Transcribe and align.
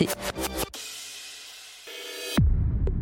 invité. 0.00 0.57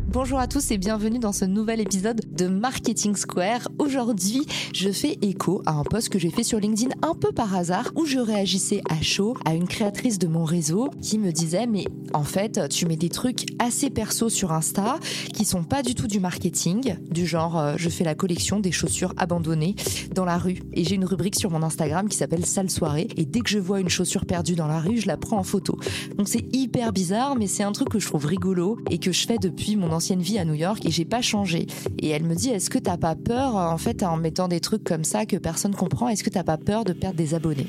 Bonjour 0.09 0.39
à 0.39 0.47
tous 0.47 0.71
et 0.71 0.77
bienvenue 0.77 1.19
dans 1.19 1.33
ce 1.33 1.43
nouvel 1.43 1.81
épisode 1.81 2.21
de 2.31 2.47
Marketing 2.47 3.13
Square. 3.17 3.67
Aujourd'hui, 3.77 4.47
je 4.73 4.89
fais 4.89 5.17
écho 5.21 5.61
à 5.65 5.73
un 5.73 5.83
post 5.83 6.07
que 6.07 6.17
j'ai 6.17 6.29
fait 6.29 6.43
sur 6.43 6.61
LinkedIn 6.61 6.95
un 7.01 7.13
peu 7.13 7.33
par 7.33 7.53
hasard 7.53 7.91
où 7.93 8.05
je 8.05 8.17
réagissais 8.17 8.81
à 8.89 9.01
chaud 9.01 9.35
à 9.43 9.53
une 9.53 9.67
créatrice 9.67 10.17
de 10.17 10.27
mon 10.27 10.45
réseau 10.45 10.91
qui 11.01 11.19
me 11.19 11.33
disait 11.33 11.67
mais 11.67 11.83
en 12.13 12.23
fait, 12.23 12.69
tu 12.69 12.85
mets 12.85 12.95
des 12.95 13.09
trucs 13.09 13.47
assez 13.59 13.89
perso 13.89 14.29
sur 14.29 14.53
Insta 14.53 14.97
qui 15.33 15.43
sont 15.43 15.65
pas 15.65 15.83
du 15.83 15.93
tout 15.93 16.07
du 16.07 16.21
marketing, 16.21 16.95
du 17.11 17.27
genre 17.27 17.59
euh, 17.59 17.73
je 17.75 17.89
fais 17.89 18.05
la 18.05 18.15
collection 18.15 18.61
des 18.61 18.71
chaussures 18.71 19.13
abandonnées 19.17 19.75
dans 20.15 20.23
la 20.25 20.37
rue 20.37 20.63
et 20.71 20.85
j'ai 20.85 20.95
une 20.95 21.05
rubrique 21.05 21.35
sur 21.35 21.51
mon 21.51 21.61
Instagram 21.63 22.07
qui 22.07 22.15
s'appelle 22.15 22.45
Sale 22.45 22.69
soirée 22.69 23.09
et 23.17 23.25
dès 23.25 23.41
que 23.41 23.49
je 23.49 23.59
vois 23.59 23.81
une 23.81 23.89
chaussure 23.89 24.25
perdue 24.25 24.55
dans 24.55 24.67
la 24.67 24.79
rue, 24.79 25.01
je 25.01 25.07
la 25.07 25.17
prends 25.17 25.37
en 25.37 25.43
photo. 25.43 25.77
Donc 26.17 26.29
c'est 26.29 26.45
hyper 26.55 26.93
bizarre 26.93 27.35
mais 27.35 27.47
c'est 27.47 27.63
un 27.63 27.73
truc 27.73 27.89
que 27.89 27.99
je 27.99 28.07
trouve 28.07 28.25
rigolo 28.25 28.77
et 28.89 28.99
que 28.99 29.11
je 29.11 29.27
fais 29.27 29.37
depuis 29.37 29.75
mon 29.75 29.96
ancien 29.97 30.15
vie 30.15 30.37
à 30.37 30.45
New 30.45 30.53
York 30.53 30.85
et 30.85 30.91
j'ai 30.91 31.05
pas 31.05 31.21
changé. 31.21 31.67
Et 31.99 32.09
elle 32.09 32.23
me 32.23 32.35
dit 32.35 32.49
est-ce 32.49 32.69
que 32.69 32.77
t'as 32.77 32.97
pas 32.97 33.15
peur 33.15 33.55
en 33.55 33.77
fait 33.77 34.03
en 34.03 34.15
mettant 34.17 34.47
des 34.47 34.59
trucs 34.59 34.83
comme 34.83 35.03
ça 35.03 35.25
que 35.25 35.37
personne 35.37 35.75
comprend? 35.75 36.07
Est-ce 36.07 36.23
que 36.23 36.29
t'as 36.29 36.43
pas 36.43 36.57
peur 36.57 36.85
de 36.85 36.93
perdre 36.93 37.17
des 37.17 37.33
abonnés? 37.33 37.67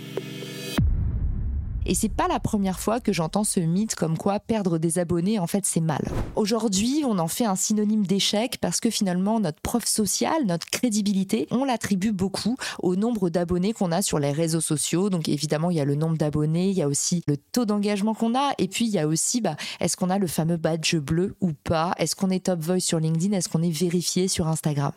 Et 1.88 1.94
c'est 1.94 2.10
pas 2.10 2.28
la 2.28 2.38
première 2.38 2.78
fois 2.78 3.00
que 3.00 3.12
j'entends 3.14 3.44
ce 3.44 3.60
mythe 3.60 3.94
comme 3.94 4.18
quoi 4.18 4.38
perdre 4.38 4.76
des 4.78 4.98
abonnés, 4.98 5.38
en 5.38 5.46
fait, 5.46 5.64
c'est 5.64 5.80
mal. 5.80 6.02
Aujourd'hui, 6.36 7.02
on 7.06 7.18
en 7.18 7.28
fait 7.28 7.46
un 7.46 7.56
synonyme 7.56 8.06
d'échec 8.06 8.58
parce 8.60 8.78
que 8.78 8.90
finalement, 8.90 9.40
notre 9.40 9.60
preuve 9.62 9.86
sociale, 9.86 10.44
notre 10.46 10.66
crédibilité, 10.66 11.48
on 11.50 11.64
l'attribue 11.64 12.12
beaucoup 12.12 12.56
au 12.80 12.94
nombre 12.94 13.30
d'abonnés 13.30 13.72
qu'on 13.72 13.90
a 13.90 14.02
sur 14.02 14.18
les 14.18 14.32
réseaux 14.32 14.60
sociaux. 14.60 15.08
Donc 15.08 15.28
évidemment, 15.28 15.70
il 15.70 15.78
y 15.78 15.80
a 15.80 15.86
le 15.86 15.94
nombre 15.94 16.18
d'abonnés, 16.18 16.68
il 16.68 16.76
y 16.76 16.82
a 16.82 16.88
aussi 16.88 17.24
le 17.26 17.38
taux 17.38 17.64
d'engagement 17.64 18.12
qu'on 18.12 18.34
a, 18.34 18.52
et 18.58 18.68
puis 18.68 18.84
il 18.84 18.90
y 18.90 18.98
a 18.98 19.08
aussi, 19.08 19.40
bah, 19.40 19.56
est-ce 19.80 19.96
qu'on 19.96 20.10
a 20.10 20.18
le 20.18 20.26
fameux 20.26 20.58
badge 20.58 20.96
bleu 20.96 21.36
ou 21.40 21.52
pas? 21.52 21.94
Est-ce 21.96 22.14
qu'on 22.14 22.28
est 22.28 22.44
top 22.44 22.60
voice 22.60 22.80
sur 22.80 23.00
LinkedIn? 23.00 23.34
Est-ce 23.34 23.48
qu'on 23.48 23.62
est 23.62 23.70
vérifié 23.70 24.28
sur 24.28 24.46
Instagram? 24.46 24.92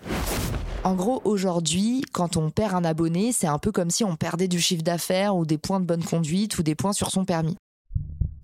En 0.83 0.95
gros, 0.95 1.21
aujourd'hui, 1.25 2.03
quand 2.11 2.37
on 2.37 2.49
perd 2.49 2.73
un 2.73 2.83
abonné, 2.83 3.31
c'est 3.31 3.47
un 3.47 3.59
peu 3.59 3.71
comme 3.71 3.91
si 3.91 4.03
on 4.03 4.15
perdait 4.15 4.47
du 4.47 4.59
chiffre 4.59 4.83
d'affaires 4.83 5.35
ou 5.35 5.45
des 5.45 5.59
points 5.59 5.79
de 5.79 5.85
bonne 5.85 6.03
conduite 6.03 6.57
ou 6.57 6.63
des 6.63 6.75
points 6.75 6.93
sur 6.93 7.11
son 7.11 7.23
permis 7.23 7.55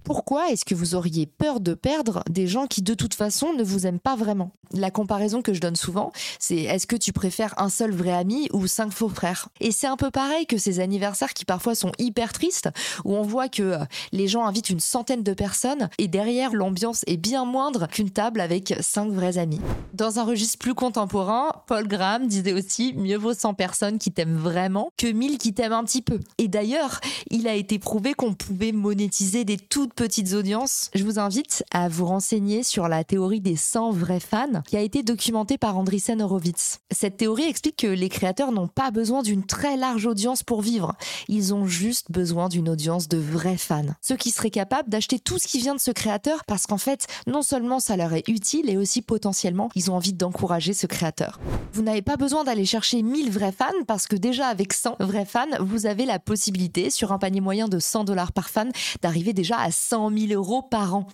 pourquoi 0.08 0.52
est-ce 0.52 0.64
que 0.64 0.74
vous 0.74 0.96
auriez 0.96 1.26
peur 1.26 1.60
de 1.60 1.74
perdre 1.74 2.24
des 2.30 2.48
gens 2.48 2.66
qui 2.66 2.82
de 2.82 2.94
toute 2.94 3.14
façon 3.14 3.52
ne 3.52 3.62
vous 3.62 3.86
aiment 3.86 4.00
pas 4.00 4.16
vraiment? 4.16 4.54
La 4.74 4.90
comparaison 4.90 5.42
que 5.42 5.54
je 5.54 5.60
donne 5.60 5.76
souvent, 5.76 6.14
c'est 6.40 6.62
est-ce 6.62 6.88
que 6.88 6.96
tu 6.96 7.12
préfères 7.12 7.54
un 7.58 7.68
seul 7.68 7.92
vrai 7.92 8.14
ami 8.14 8.48
ou 8.54 8.68
cinq 8.68 8.92
faux 8.92 9.10
frères? 9.10 9.50
Et 9.60 9.72
c'est 9.72 9.88
un 9.88 9.98
peu 9.98 10.10
pareil 10.10 10.46
que 10.46 10.58
ces 10.58 10.80
anniversaires 10.80 11.34
qui 11.34 11.44
parfois 11.44 11.76
sont 11.76 11.92
hyper 12.00 12.32
tristes, 12.32 12.70
où 13.04 13.16
on 13.16 13.22
voit 13.22 13.50
que 13.50 13.64
euh, 13.64 13.78
les 14.14 14.30
gens 14.30 14.46
invitent 14.46 14.70
une 14.70 14.80
centaine 14.80 15.24
de 15.24 15.34
personnes 15.34 15.90
et 15.98 16.08
derrière 16.08 16.54
l'ambiance 16.54 17.04
est 17.08 17.18
bien 17.18 17.44
moindre 17.44 17.88
qu'une 17.88 18.10
table 18.10 18.40
avec 18.40 18.76
cinq 18.80 19.12
vrais 19.12 19.38
amis. 19.38 19.62
Dans 19.94 20.20
un 20.20 20.24
registre 20.24 20.58
plus 20.58 20.74
contemporain, 20.74 21.52
Paul 21.68 21.88
Graham 21.88 22.28
disait 22.28 22.54
aussi 22.54 22.94
mieux 22.94 23.18
vaut 23.18 23.34
100 23.34 23.56
personnes 23.56 24.00
qui 24.00 24.12
t'aiment 24.12 24.38
vraiment 24.38 24.90
que 24.98 25.08
1000 25.08 25.38
qui 25.38 25.54
t'aiment 25.54 25.74
un 25.74 25.84
petit 25.84 26.02
peu. 26.02 26.20
Et 26.38 26.48
d'ailleurs, 26.48 27.02
il 27.30 27.48
a 27.48 27.56
été 27.56 27.80
prouvé 27.80 28.14
qu'on 28.14 28.34
pouvait 28.34 28.72
monétiser 28.72 29.44
des 29.44 29.58
toutes 29.58 29.97
petites 29.98 30.34
audiences, 30.34 30.92
je 30.94 31.04
vous 31.04 31.18
invite 31.18 31.66
à 31.72 31.90
vous 31.90 32.06
renseigner 32.06 32.62
sur 32.62 32.88
la 32.88 33.04
théorie 33.04 33.42
des 33.42 33.56
100 33.56 33.92
vrais 33.94 34.20
fans 34.20 34.62
qui 34.68 34.78
a 34.78 34.82
été 34.82 35.02
documentée 35.02 35.58
par 35.58 35.76
Andreessen 35.76 36.22
Horowitz. 36.22 36.82
Cette 36.92 37.18
théorie 37.18 37.46
explique 37.50 37.78
que 37.78 37.88
les 37.88 38.08
créateurs 38.08 38.52
n'ont 38.52 38.68
pas 38.68 38.92
besoin 38.92 39.24
d'une 39.24 39.44
très 39.44 39.76
large 39.76 40.06
audience 40.06 40.44
pour 40.44 40.62
vivre. 40.62 40.96
Ils 41.28 41.52
ont 41.56 41.66
juste 41.66 42.12
besoin 42.12 42.48
d'une 42.48 42.70
audience 42.70 43.08
de 43.08 43.18
vrais 43.18 43.58
fans. 43.58 43.96
Ceux 44.02 44.18
qui 44.18 44.30
seraient 44.30 44.52
capables 44.52 44.88
d'acheter 44.88 45.18
tout 45.18 45.40
ce 45.40 45.48
qui 45.48 45.58
vient 45.58 45.74
de 45.74 45.80
ce 45.80 45.90
créateur 45.90 46.44
parce 46.46 46.68
qu'en 46.68 46.78
fait, 46.78 47.08
non 47.26 47.42
seulement 47.42 47.80
ça 47.80 47.98
leur 47.98 48.14
est 48.14 48.28
utile 48.28 48.70
et 48.70 48.78
aussi 48.78 49.02
potentiellement, 49.02 49.70
ils 49.74 49.90
ont 49.90 49.96
envie 49.96 50.14
d'encourager 50.14 50.74
ce 50.74 50.86
créateur. 50.86 51.40
Vous 51.74 51.82
n'avez 51.82 52.04
pas 52.04 52.18
besoin 52.18 52.44
d'aller 52.44 52.66
chercher 52.66 53.02
1000 53.02 53.32
vrais 53.32 53.52
fans 53.52 53.66
parce 53.88 54.06
que 54.06 54.16
déjà 54.16 54.46
avec 54.46 54.74
100 54.74 54.98
vrais 55.00 55.26
fans, 55.26 55.46
vous 55.60 55.88
avez 55.88 56.06
la 56.06 56.20
possibilité 56.20 56.92
sur 56.92 57.12
un 57.12 57.18
panier 57.18 57.42
moyen 57.42 57.68
de 57.68 57.80
100 57.80 58.04
dollars 58.04 58.32
par 58.32 58.50
fan 58.50 58.72
d'arriver 59.02 59.34
déjà 59.34 59.58
à 59.58 59.72
100 59.78 60.12
000 60.18 60.34
euros 60.34 60.62
par 60.62 60.96
an. 60.96 61.08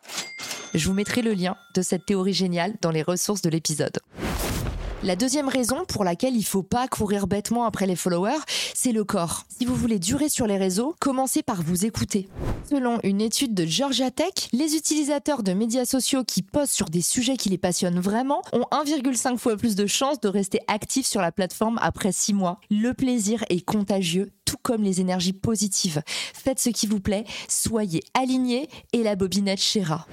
Je 0.74 0.88
vous 0.88 0.94
mettrai 0.94 1.22
le 1.22 1.34
lien 1.34 1.56
de 1.76 1.82
cette 1.82 2.06
théorie 2.06 2.34
géniale 2.34 2.76
dans 2.82 2.92
les 2.92 3.04
ressources 3.04 3.42
de 3.42 3.50
l'épisode. 3.50 4.00
La 5.04 5.18
deuxième 5.18 5.50
raison 5.50 5.84
pour 5.86 6.06
laquelle 6.06 6.34
il 6.34 6.46
faut 6.46 6.64
pas 6.64 6.88
courir 6.88 7.28
bêtement 7.28 7.66
après 7.66 7.86
les 7.86 7.98
followers, 7.98 8.40
c'est 8.74 8.94
le 8.94 9.04
corps. 9.04 9.44
Si 9.50 9.66
vous 9.66 9.76
voulez 9.76 10.00
durer 10.00 10.30
sur 10.30 10.48
les 10.48 10.58
réseaux, 10.58 10.96
commencez 11.02 11.44
par 11.44 11.62
vous 11.62 11.84
écouter. 11.84 12.30
Selon 12.70 13.00
une 13.04 13.20
étude 13.20 13.54
de 13.54 13.66
Georgia 13.66 14.12
Tech, 14.12 14.48
les 14.54 14.76
utilisateurs 14.78 15.44
de 15.44 15.52
médias 15.52 15.84
sociaux 15.84 16.24
qui 16.24 16.42
postent 16.42 16.72
sur 16.72 16.90
des 16.90 17.02
sujets 17.02 17.36
qui 17.36 17.50
les 17.50 17.58
passionnent 17.58 18.00
vraiment 18.00 18.44
ont 18.54 18.66
1,5 18.72 19.38
fois 19.38 19.58
plus 19.58 19.76
de 19.76 19.88
chances 19.88 20.22
de 20.22 20.30
rester 20.30 20.62
actifs 20.70 21.08
sur 21.08 21.20
la 21.20 21.34
plateforme 21.34 21.80
après 21.82 22.14
6 22.14 22.34
mois. 22.34 22.62
Le 22.72 22.94
plaisir 22.94 23.44
est 23.50 23.66
contagieux, 23.66 24.32
tout 24.46 24.56
comme 24.62 24.84
les 24.84 25.02
énergies 25.02 25.34
positives. 25.34 26.02
Faites 26.34 26.60
ce 26.60 26.70
qui 26.70 26.88
vous 26.88 27.02
plaît, 27.02 27.26
soyez 27.50 28.04
alignés 28.14 28.70
et 28.94 29.04
la 29.04 29.18
bobinette 29.18 29.62
chéra. 29.62 30.08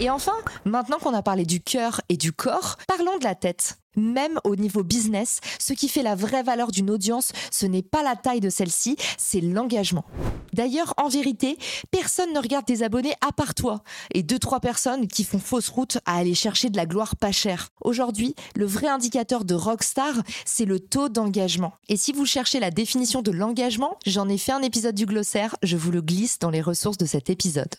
Et 0.00 0.08
enfin, 0.08 0.32
maintenant 0.64 0.98
qu'on 0.98 1.12
a 1.12 1.20
parlé 1.20 1.44
du 1.44 1.60
cœur 1.60 2.00
et 2.08 2.16
du 2.16 2.32
corps, 2.32 2.78
parlons 2.88 3.18
de 3.18 3.24
la 3.24 3.34
tête. 3.34 3.76
Même 3.96 4.40
au 4.44 4.56
niveau 4.56 4.82
business, 4.82 5.40
ce 5.58 5.74
qui 5.74 5.90
fait 5.90 6.02
la 6.02 6.14
vraie 6.14 6.42
valeur 6.42 6.70
d'une 6.70 6.88
audience, 6.88 7.32
ce 7.50 7.66
n'est 7.66 7.82
pas 7.82 8.02
la 8.02 8.16
taille 8.16 8.40
de 8.40 8.48
celle-ci, 8.48 8.96
c'est 9.18 9.42
l'engagement. 9.42 10.06
D'ailleurs, 10.54 10.94
en 10.96 11.08
vérité, 11.08 11.58
personne 11.90 12.32
ne 12.32 12.38
regarde 12.38 12.64
tes 12.64 12.82
abonnés 12.82 13.12
à 13.20 13.30
part 13.30 13.54
toi 13.54 13.82
et 14.14 14.22
deux 14.22 14.38
trois 14.38 14.60
personnes 14.60 15.06
qui 15.06 15.22
font 15.22 15.38
fausse 15.38 15.68
route 15.68 15.98
à 16.06 16.16
aller 16.16 16.34
chercher 16.34 16.70
de 16.70 16.78
la 16.78 16.86
gloire 16.86 17.14
pas 17.16 17.32
chère. 17.32 17.68
Aujourd'hui, 17.82 18.34
le 18.54 18.64
vrai 18.64 18.88
indicateur 18.88 19.44
de 19.44 19.54
rockstar, 19.54 20.14
c'est 20.46 20.64
le 20.64 20.80
taux 20.80 21.10
d'engagement. 21.10 21.74
Et 21.90 21.98
si 21.98 22.12
vous 22.14 22.24
cherchez 22.24 22.58
la 22.58 22.70
définition 22.70 23.20
de 23.20 23.32
l'engagement, 23.32 23.98
j'en 24.06 24.30
ai 24.30 24.38
fait 24.38 24.52
un 24.52 24.62
épisode 24.62 24.94
du 24.94 25.04
glossaire, 25.04 25.56
je 25.62 25.76
vous 25.76 25.90
le 25.90 26.00
glisse 26.00 26.38
dans 26.38 26.50
les 26.50 26.62
ressources 26.62 26.96
de 26.96 27.06
cet 27.06 27.28
épisode 27.28 27.74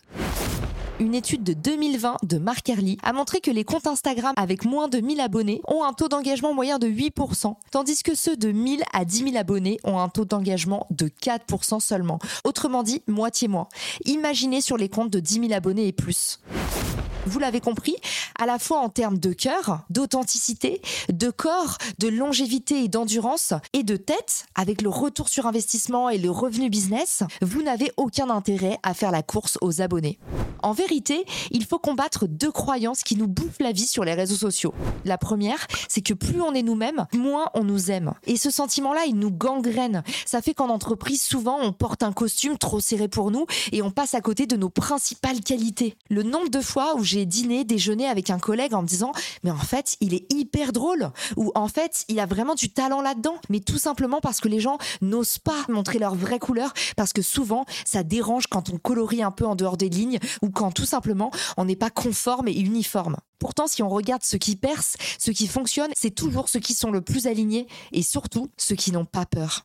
une 1.02 1.14
étude 1.16 1.42
de 1.42 1.52
2020 1.52 2.18
de 2.22 2.38
Mark 2.38 2.68
Early 2.68 2.96
a 3.02 3.12
montré 3.12 3.40
que 3.40 3.50
les 3.50 3.64
comptes 3.64 3.88
Instagram 3.88 4.32
avec 4.36 4.64
moins 4.64 4.88
de 4.88 4.98
1000 4.98 5.20
abonnés 5.20 5.60
ont 5.66 5.82
un 5.82 5.92
taux 5.92 6.08
d'engagement 6.08 6.54
moyen 6.54 6.78
de 6.78 6.86
8%, 6.86 7.56
tandis 7.72 8.02
que 8.04 8.14
ceux 8.14 8.36
de 8.36 8.52
1000 8.52 8.82
à 8.92 9.04
10 9.04 9.24
000 9.30 9.36
abonnés 9.36 9.78
ont 9.82 9.98
un 9.98 10.08
taux 10.08 10.24
d'engagement 10.24 10.86
de 10.90 11.08
4% 11.08 11.80
seulement. 11.80 12.20
Autrement 12.44 12.84
dit, 12.84 13.02
moitié 13.08 13.48
moins. 13.48 13.68
Imaginez 14.04 14.60
sur 14.60 14.76
les 14.76 14.88
comptes 14.88 15.10
de 15.10 15.18
10 15.18 15.48
000 15.48 15.52
abonnés 15.52 15.88
et 15.88 15.92
plus 15.92 16.38
vous 17.24 17.38
l'avez 17.38 17.60
compris, 17.60 17.94
à 18.36 18.46
la 18.46 18.58
fois 18.58 18.80
en 18.80 18.88
termes 18.88 19.18
de 19.18 19.32
cœur, 19.32 19.84
d'authenticité, 19.90 20.82
de 21.12 21.30
corps, 21.30 21.78
de 21.98 22.08
longévité 22.08 22.82
et 22.82 22.88
d'endurance, 22.88 23.54
et 23.72 23.84
de 23.84 23.96
tête, 23.96 24.46
avec 24.56 24.82
le 24.82 24.88
retour 24.88 25.28
sur 25.28 25.46
investissement 25.46 26.08
et 26.08 26.18
le 26.18 26.32
revenu 26.32 26.68
business, 26.68 27.22
vous 27.40 27.62
n'avez 27.62 27.92
aucun 27.96 28.28
intérêt 28.28 28.76
à 28.82 28.92
faire 28.92 29.12
la 29.12 29.22
course 29.22 29.56
aux 29.60 29.80
abonnés. 29.80 30.18
En 30.62 30.72
vérité, 30.72 31.24
il 31.50 31.64
faut 31.64 31.78
combattre 31.78 32.26
deux 32.28 32.52
croyances 32.52 33.02
qui 33.02 33.16
nous 33.16 33.26
bouffent 33.26 33.60
la 33.60 33.72
vie 33.72 33.86
sur 33.86 34.04
les 34.04 34.14
réseaux 34.14 34.36
sociaux. 34.36 34.72
La 35.04 35.18
première, 35.18 35.66
c'est 35.88 36.02
que 36.02 36.14
plus 36.14 36.40
on 36.40 36.54
est 36.54 36.62
nous-mêmes, 36.62 37.06
moins 37.14 37.46
on 37.54 37.64
nous 37.64 37.90
aime. 37.90 38.12
Et 38.26 38.36
ce 38.36 38.50
sentiment-là, 38.50 39.06
il 39.06 39.16
nous 39.16 39.32
gangrène. 39.32 40.04
Ça 40.24 40.40
fait 40.40 40.54
qu'en 40.54 40.68
entreprise, 40.68 41.22
souvent, 41.22 41.58
on 41.60 41.72
porte 41.72 42.04
un 42.04 42.12
costume 42.12 42.58
trop 42.58 42.78
serré 42.78 43.08
pour 43.08 43.32
nous 43.32 43.46
et 43.72 43.82
on 43.82 43.90
passe 43.90 44.14
à 44.14 44.20
côté 44.20 44.46
de 44.46 44.56
nos 44.56 44.68
principales 44.68 45.40
qualités. 45.40 45.96
Le 46.08 46.22
nombre 46.22 46.48
de 46.48 46.60
fois 46.60 46.94
où 46.96 47.02
j'ai 47.02 47.26
dîné, 47.26 47.64
déjeuné 47.64 48.06
avec 48.06 48.30
un 48.30 48.38
collègue 48.38 48.74
en 48.74 48.82
me 48.82 48.86
disant 48.86 49.12
mais 49.42 49.50
en 49.50 49.56
fait 49.56 49.96
il 50.00 50.14
est 50.14 50.32
hyper 50.32 50.72
drôle 50.72 51.10
ou 51.36 51.50
en 51.54 51.68
fait 51.68 52.04
il 52.08 52.20
a 52.20 52.26
vraiment 52.26 52.54
du 52.54 52.70
talent 52.70 53.02
là-dedans. 53.02 53.36
Mais 53.48 53.60
tout 53.60 53.78
simplement 53.78 54.20
parce 54.20 54.40
que 54.40 54.48
les 54.48 54.60
gens 54.60 54.78
n'osent 55.00 55.38
pas 55.38 55.64
montrer 55.68 55.98
leur 55.98 56.14
vraie 56.14 56.38
couleur 56.38 56.72
parce 56.96 57.12
que 57.12 57.22
souvent 57.22 57.64
ça 57.84 58.04
dérange 58.04 58.46
quand 58.46 58.70
on 58.70 58.78
colorie 58.78 59.22
un 59.22 59.32
peu 59.32 59.46
en 59.46 59.56
dehors 59.56 59.76
des 59.76 59.88
lignes 59.88 60.20
quand 60.52 60.72
tout 60.72 60.86
simplement 60.86 61.30
on 61.56 61.64
n'est 61.64 61.76
pas 61.76 61.90
conforme 61.90 62.48
et 62.48 62.52
uniforme. 62.52 63.16
Pourtant, 63.38 63.66
si 63.66 63.82
on 63.82 63.88
regarde 63.88 64.22
ce 64.22 64.36
qui 64.36 64.54
perce, 64.54 64.96
ce 65.18 65.30
qui 65.32 65.48
fonctionne, 65.48 65.90
c'est 65.96 66.14
toujours 66.14 66.48
ceux 66.48 66.60
qui 66.60 66.74
sont 66.74 66.90
le 66.90 67.00
plus 67.00 67.26
alignés 67.26 67.66
et 67.90 68.02
surtout 68.02 68.50
ceux 68.56 68.76
qui 68.76 68.92
n'ont 68.92 69.04
pas 69.04 69.26
peur. 69.26 69.64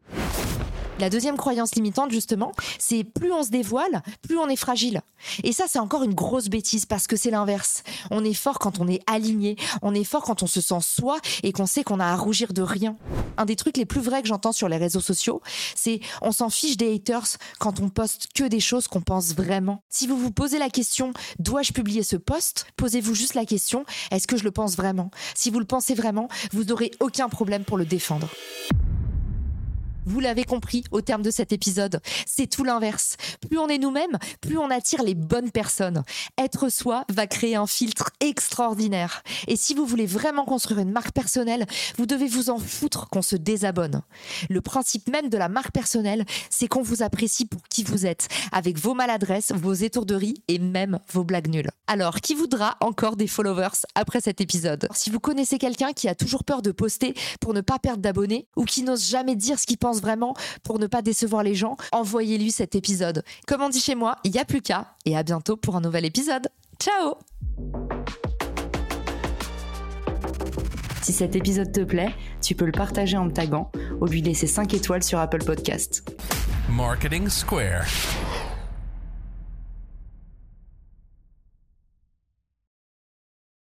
La 0.99 1.11
deuxième 1.11 1.37
croyance 1.37 1.75
limitante, 1.75 2.09
justement, 2.09 2.53
c'est 2.79 3.03
plus 3.03 3.31
on 3.31 3.43
se 3.43 3.49
dévoile, 3.49 4.01
plus 4.23 4.37
on 4.39 4.47
est 4.47 4.55
fragile. 4.55 5.01
Et 5.43 5.53
ça, 5.53 5.65
c'est 5.67 5.77
encore 5.77 6.03
une 6.03 6.15
grosse 6.15 6.49
bêtise 6.49 6.87
parce 6.87 7.05
que 7.05 7.15
c'est 7.15 7.29
l'inverse. 7.29 7.83
On 8.09 8.23
est 8.23 8.33
fort 8.33 8.57
quand 8.57 8.79
on 8.79 8.87
est 8.87 9.01
aligné, 9.05 9.57
on 9.83 9.93
est 9.93 10.03
fort 10.03 10.23
quand 10.23 10.41
on 10.41 10.47
se 10.47 10.59
sent 10.59 10.79
soi 10.81 11.19
et 11.43 11.51
qu'on 11.51 11.67
sait 11.67 11.83
qu'on 11.83 11.99
a 11.99 12.05
à 12.05 12.15
rougir 12.15 12.51
de 12.51 12.63
rien. 12.63 12.95
Un 13.37 13.45
des 13.45 13.55
trucs 13.55 13.77
les 13.77 13.85
plus 13.85 14.01
vrais 14.01 14.23
que 14.23 14.27
j'entends 14.27 14.51
sur 14.51 14.69
les 14.69 14.77
réseaux 14.77 14.99
sociaux, 14.99 15.41
c'est 15.75 15.99
on 16.23 16.31
s'en 16.31 16.49
fiche 16.49 16.77
des 16.77 16.95
haters 16.95 17.37
quand 17.59 17.79
on 17.79 17.89
poste 17.89 18.29
que 18.33 18.45
des 18.45 18.59
choses 18.59 18.87
qu'on 18.87 19.01
pense 19.01 19.35
vraiment. 19.35 19.83
Si 19.89 20.07
vous 20.07 20.17
vous 20.17 20.31
posez 20.31 20.57
la 20.57 20.71
question, 20.71 21.13
dois-je 21.37 21.73
publier 21.73 22.01
ce 22.01 22.15
post? 22.15 22.65
Posez-vous 22.75 23.13
juste 23.13 23.35
la 23.35 23.45
question, 23.45 23.85
est-ce 24.09 24.25
que 24.25 24.37
je 24.37 24.43
le 24.43 24.51
pense 24.51 24.75
vraiment? 24.75 25.11
Si 25.35 25.51
vous 25.51 25.59
le 25.59 25.65
pensez 25.65 25.93
vraiment, 25.93 26.27
vous 26.53 26.63
n'aurez 26.63 26.89
aucun 26.99 27.29
problème 27.29 27.63
pour 27.63 27.77
le 27.77 27.85
défendre. 27.85 28.27
Vous 30.07 30.21
l'avez 30.21 30.45
compris 30.45 30.85
au 30.91 31.01
terme 31.01 31.21
de 31.21 31.29
cet 31.29 31.51
épisode, 31.51 31.99
c'est 32.25 32.47
tout 32.47 32.63
l'inverse. 32.63 33.17
Plus 33.49 33.57
on 33.57 33.67
est 33.67 33.77
nous-mêmes, 33.77 34.17
plus 34.39 34.57
on 34.57 34.71
attire 34.71 35.03
les 35.03 35.15
bonnes 35.15 35.51
personnes. 35.51 36.03
Être 36.37 36.69
soi 36.69 37.03
va 37.09 37.27
créer 37.27 37.57
un 37.57 37.67
filtre 37.67 38.11
extraordinaire. 38.21 39.21
Et 39.47 39.57
si 39.57 39.73
vous 39.73 39.85
voulez 39.85 40.05
vraiment 40.05 40.45
construire 40.45 40.79
une 40.79 40.93
marque 40.93 41.11
personnelle, 41.11 41.65
vous 41.97 42.05
devez 42.05 42.27
vous 42.27 42.49
en 42.49 42.57
foutre 42.57 43.09
qu'on 43.09 43.21
se 43.21 43.35
désabonne. 43.35 44.01
Le 44.49 44.61
principe 44.61 45.09
même 45.09 45.27
de 45.27 45.37
la 45.37 45.49
marque 45.49 45.73
personnelle, 45.73 46.25
c'est 46.49 46.69
qu'on 46.69 46.83
vous 46.83 47.03
apprécie 47.03 47.45
pour 47.45 47.63
qui 47.63 47.83
vous 47.83 48.05
êtes, 48.05 48.29
avec 48.53 48.77
vos 48.77 48.93
maladresses, 48.93 49.51
vos 49.55 49.73
étourderies 49.73 50.41
et 50.47 50.57
même 50.57 50.99
vos 51.11 51.25
blagues 51.25 51.49
nulles. 51.49 51.71
Alors, 51.87 52.21
qui 52.21 52.33
voudra 52.33 52.77
encore 52.79 53.17
des 53.17 53.27
followers 53.27 53.85
après 53.93 54.21
cet 54.21 54.39
épisode? 54.39 54.87
Si 54.93 55.09
vous 55.09 55.19
connaissez 55.19 55.57
quelqu'un 55.57 55.91
qui 55.91 56.07
a 56.07 56.15
toujours 56.15 56.45
peur 56.45 56.61
de 56.61 56.71
poster 56.71 57.13
pour 57.41 57.53
ne 57.53 57.59
pas 57.59 57.77
perdre 57.77 58.01
d'abonnés 58.01 58.47
ou 58.55 58.63
qui 58.63 58.83
n'ose 58.83 59.05
jamais 59.05 59.35
dire 59.35 59.59
ce 59.59 59.65
qu'il 59.65 59.77
pense 59.97 60.01
vraiment 60.01 60.33
pour 60.63 60.79
ne 60.79 60.87
pas 60.87 61.01
décevoir 61.01 61.43
les 61.43 61.55
gens, 61.55 61.77
envoyez-lui 61.91 62.51
cet 62.51 62.75
épisode. 62.75 63.23
Comme 63.47 63.61
on 63.61 63.69
dit 63.69 63.79
chez 63.79 63.95
moi, 63.95 64.17
il 64.23 64.31
n'y 64.31 64.39
a 64.39 64.45
plus 64.45 64.61
qu'à. 64.61 64.95
Et 65.05 65.17
à 65.17 65.23
bientôt 65.23 65.57
pour 65.57 65.75
un 65.75 65.81
nouvel 65.81 66.05
épisode. 66.05 66.47
Ciao 66.79 67.17
Si 71.01 71.13
cet 71.13 71.35
épisode 71.35 71.71
te 71.71 71.83
plaît, 71.83 72.13
tu 72.41 72.53
peux 72.53 72.65
le 72.65 72.71
partager 72.71 73.17
en 73.17 73.25
me 73.25 73.31
taguant 73.31 73.71
ou 74.01 74.05
lui 74.05 74.21
laisser 74.21 74.47
5 74.47 74.73
étoiles 74.73 75.03
sur 75.03 75.19
Apple 75.19 75.43
Podcast. 75.43 76.03
Marketing 76.69 77.29
Square. 77.29 77.85